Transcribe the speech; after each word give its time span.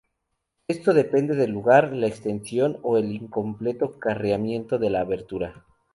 Esto 0.67 0.95
depende 0.95 1.35
del 1.35 1.51
lugar, 1.51 1.93
la 1.93 2.07
extensión 2.07 2.79
o 2.81 2.97
el 2.97 3.11
incompleto 3.11 3.99
cerramiento 4.03 4.79
de 4.79 4.89
la 4.89 5.01
abertura. 5.01 5.63